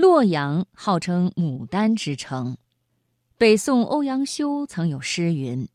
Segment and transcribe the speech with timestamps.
[0.00, 2.56] 洛阳号称牡丹之城，
[3.36, 5.68] 北宋欧阳修曾有诗云：“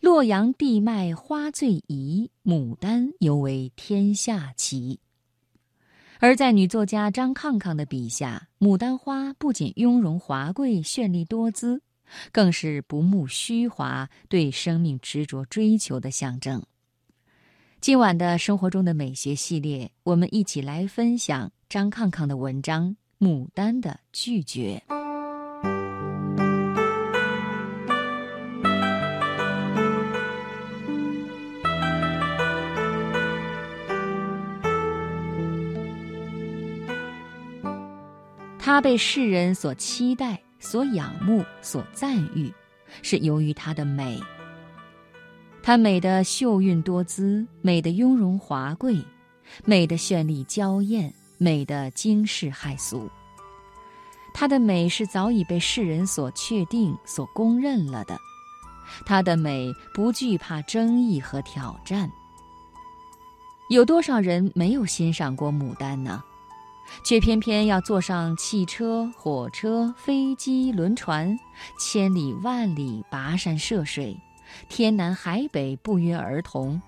[0.00, 5.00] 洛阳地脉花最宜，牡丹尤为天下奇。”
[6.18, 11.82] 而在女作家张抗抗的笔下，牡丹花不仅雍容华贵、绚丽多姿，
[12.32, 16.64] 更是不慕虚华、对生命执着追求的象征。
[17.82, 22.96] 今晚的生活中的美学系列，我们一起来分享张抗抗的文章。
[23.18, 24.82] 牡丹的拒绝。
[38.58, 42.52] 她被世人所期待、所仰慕、所赞誉，
[43.00, 44.20] 是由于她的美。
[45.62, 48.98] 她美的秀韵多姿，美的雍容华贵，
[49.64, 51.14] 美的绚丽娇艳。
[51.38, 53.10] 美的惊世骇俗，
[54.32, 58.18] 她的美是早已被世人所确定、所公认了的。
[59.04, 62.10] 她的美不惧怕争议和挑战。
[63.68, 66.22] 有多少人没有欣赏过牡丹呢？
[67.04, 71.36] 却偏偏要坐上汽车、火车、飞机、轮船，
[71.80, 74.16] 千里万里跋山涉水，
[74.68, 76.80] 天南海北不约而同。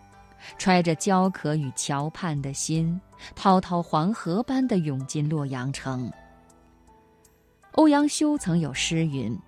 [0.58, 3.00] 揣着焦渴与桥畔的心，
[3.34, 6.10] 滔滔黄河般的涌进洛阳城。
[7.72, 9.38] 欧阳修曾有诗云：“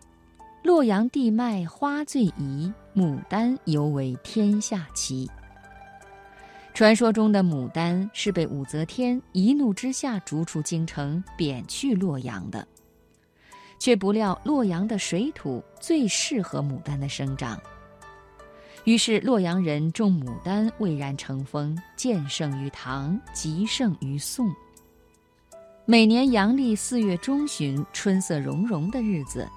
[0.62, 5.28] 洛阳地脉花最宜，牡丹尤为天下奇。”
[6.72, 12.66] 传说中的牡丹是被武则天一怒之下逐出京城，贬去洛阳的，
[13.78, 17.60] 却不料洛阳的水土最适合牡丹的生长。
[18.90, 24.52] 于是洛阳人种牡丹蔚然成风，渐盛于唐，极盛于宋。
[25.84, 29.48] 每年阳历四月中旬，春色融融的日子，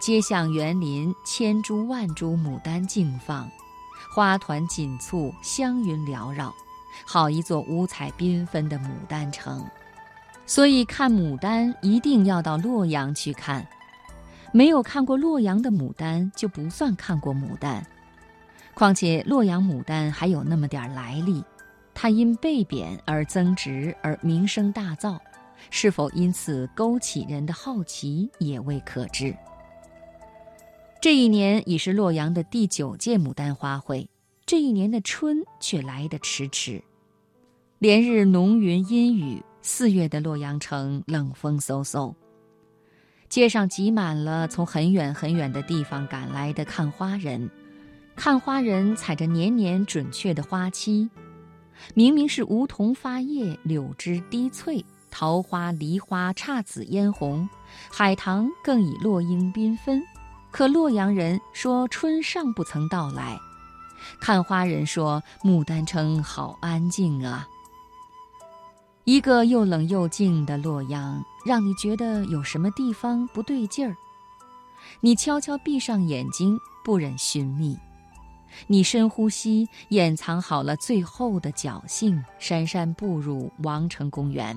[0.00, 3.46] 街巷园林千株万株牡丹竞放，
[4.14, 6.50] 花团锦簇，香云缭绕，
[7.04, 9.62] 好一座五彩缤纷的牡丹城。
[10.46, 13.68] 所以看牡丹一定要到洛阳去看，
[14.50, 17.86] 没有看过洛阳的牡丹，就不算看过牡丹。
[18.74, 21.44] 况且洛阳牡丹还有那么点来历，
[21.94, 25.18] 它因被贬而增值而名声大噪，
[25.70, 29.34] 是否因此勾起人的好奇也未可知。
[31.00, 34.08] 这一年已是洛阳的第九届牡丹花会，
[34.46, 36.82] 这一年的春却来得迟迟，
[37.78, 42.14] 连日浓云阴雨，四月的洛阳城冷风嗖嗖，
[43.28, 47.50] 街上挤满了从很远很远的地方赶来的看花人。
[48.14, 51.08] 看花人踩着年年准确的花期，
[51.94, 57.48] 明明是梧桐发叶，柳枝滴翠，桃花、梨花姹紫嫣红，
[57.90, 60.02] 海棠更已落英缤纷，
[60.50, 63.36] 可洛阳人说春尚不曾到来，
[64.20, 67.48] 看花人说牡丹城好安静啊。
[69.04, 73.96] 一个又冷又静的洛阳，让你觉得有什么地方不对劲儿，
[75.00, 77.76] 你悄悄闭上眼睛，不忍寻觅。
[78.66, 84.56] 你深呼吸，掩藏好了最后的侥幸，姗姗步入王城公园。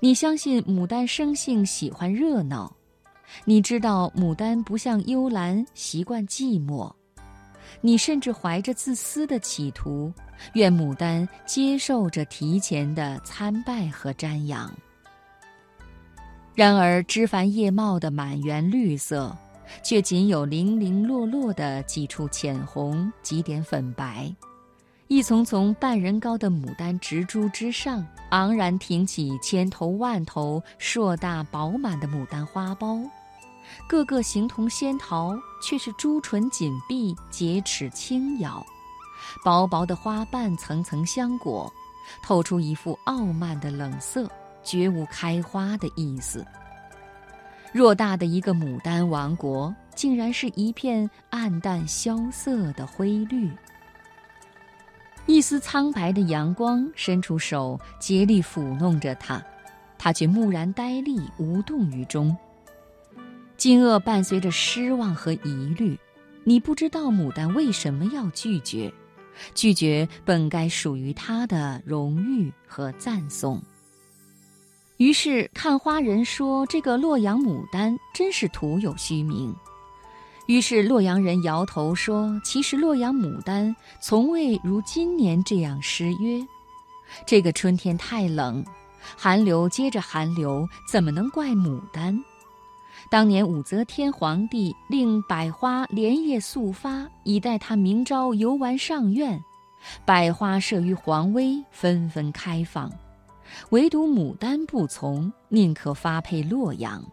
[0.00, 2.70] 你相信牡丹生性喜欢热闹，
[3.44, 6.92] 你知道牡丹不像幽兰习惯寂寞，
[7.80, 10.12] 你甚至怀着自私的企图，
[10.52, 14.70] 愿牡丹接受着提前的参拜和瞻仰。
[16.54, 19.36] 然而枝繁叶茂的满园绿色。
[19.82, 24.34] 却仅有零零落落的几处浅红，几点粉白。
[25.08, 33.06] 一丛丛半人高的牡丹植株之上，昂然挺起千头万头硕大饱满的牡丹花苞，
[33.86, 38.64] 个个形同仙桃，却是朱唇紧闭，洁齿轻咬。
[39.44, 41.70] 薄薄的花瓣层层相裹，
[42.22, 44.28] 透出一副傲慢的冷色，
[44.62, 46.44] 绝无开花的意思。
[47.74, 53.50] 偌大的一个牡丹王国，竟然是一片暗淡萧瑟的灰绿。
[55.26, 59.42] 一丝苍白的阳光伸出手，竭力抚弄着它，
[59.98, 62.36] 它却木然呆立，无动于衷。
[63.56, 65.98] 惊愕伴随着失望和疑虑，
[66.44, 68.92] 你不知道牡丹为什么要拒绝，
[69.52, 73.60] 拒绝本该属于它的荣誉和赞颂。
[74.98, 79.54] 于是看花人说：“这个洛阳牡丹真是徒有虚名。”
[80.46, 86.46] 于是洛阳人摇头说：“其实洛阳牡丹从未如今年这样失约。
[87.26, 88.64] 这个春天太冷，
[89.16, 92.22] 寒流接着寒流，怎么能怪牡丹？
[93.10, 99.42] 当年武则天皇帝令百花连夜速发，以待他明朝游玩上苑。
[100.04, 102.90] 百花慑于皇威，纷纷开放，
[103.70, 107.04] 唯独牡丹不从，宁可发配洛阳。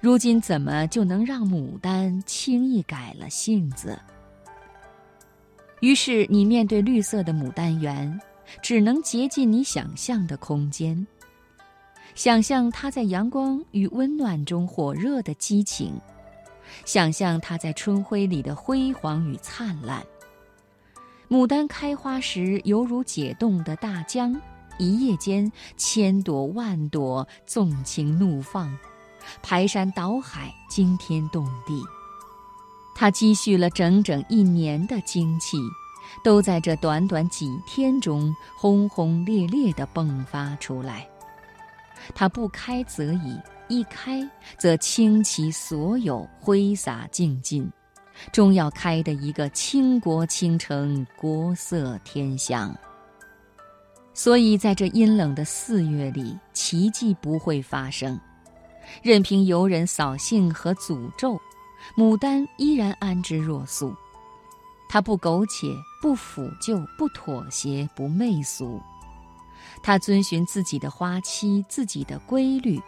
[0.00, 3.98] 如今怎么就能让牡丹轻易改了性子？
[5.80, 8.20] 于是你面对绿色的牡丹园，
[8.62, 11.06] 只能竭尽你想象的空间，
[12.14, 15.94] 想象它在阳光与温暖中火热的激情，
[16.84, 20.02] 想象它在春晖里的辉煌与灿烂。
[21.28, 24.38] 牡丹开花时，犹如解冻的大江，
[24.78, 28.76] 一夜间千朵万朵，纵情怒放，
[29.42, 31.82] 排山倒海，惊天动地。
[32.94, 35.56] 它积蓄了整整一年的精气，
[36.22, 41.06] 都在这短短几天中轰轰烈烈地迸发出来。
[42.14, 44.28] 它不开则已，一开
[44.58, 47.68] 则倾其所有，挥洒尽尽。
[48.30, 52.72] 终要开的一个倾国倾城，国色天香。
[54.14, 58.18] 所以在这阴冷的四月里，奇迹不会发生。
[59.02, 61.38] 任凭游人扫兴和诅咒，
[61.96, 63.92] 牡丹依然安之若素。
[64.88, 65.66] 它不苟且，
[66.00, 68.80] 不腐旧，不妥协，不媚俗。
[69.82, 72.80] 它遵循自己的花期，自己的规律。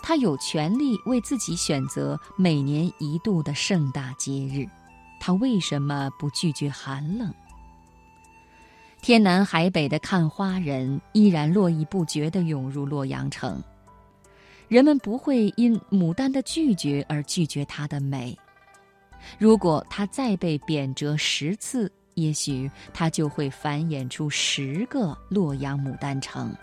[0.00, 4.64] 他有权利为自己选择每年一度的盛大节日，
[5.18, 7.34] 他为什么不拒绝寒冷？
[9.02, 13.60] 天南海北的看花人依然络绎不绝地涌入洛阳城。
[14.68, 18.38] 人们不会因牡丹的拒绝而拒绝它的美。
[19.40, 26.54] 如果它再被贬谪十次，也许它就会繁衍出十个洛阳牡丹城。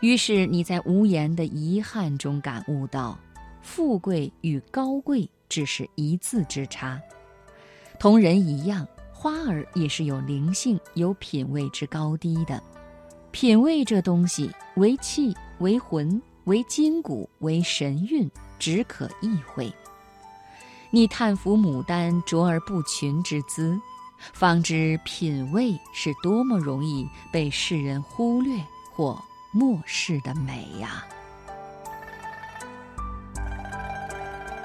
[0.00, 3.18] 于是你在无言的遗憾中感悟到，
[3.60, 6.98] 富贵与高贵只是一字之差。
[7.98, 8.88] 同人一样，
[9.20, 12.62] 花儿也是有灵性、有品位之高低的。
[13.32, 18.30] 品味这东西，为气，为魂，为筋骨，为神韵，
[18.60, 19.72] 只可意会。
[20.90, 23.76] 你叹服牡丹卓而不群之姿，
[24.32, 28.56] 方知品味是多么容易被世人忽略
[28.92, 29.20] 或。
[29.50, 31.04] 漠视的美呀。